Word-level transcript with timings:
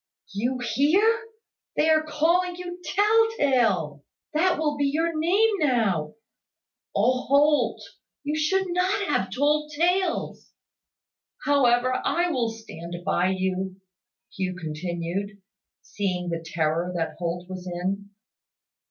"You 0.33 0.57
hear! 0.57 1.27
They 1.75 1.87
are 1.91 2.01
calling 2.01 2.55
you 2.55 2.81
`tell 2.83 3.37
tale.' 3.37 4.03
That 4.33 4.57
will 4.57 4.75
be 4.75 4.85
your 4.87 5.15
name 5.15 5.51
now. 5.59 6.15
Oh, 6.95 7.21
Holt! 7.27 7.83
You 8.23 8.35
should 8.35 8.65
not 8.69 9.03
have 9.07 9.29
told 9.29 9.71
tales. 9.73 10.53
However, 11.45 12.01
I 12.03 12.31
will 12.31 12.49
stand 12.49 12.95
by 13.05 13.27
you," 13.29 13.79
Hugh 14.35 14.55
continued, 14.55 15.39
seeing 15.83 16.29
the 16.29 16.43
terror 16.43 16.91
that 16.95 17.17
Holt 17.19 17.47
was 17.47 17.67
in. 17.67 18.09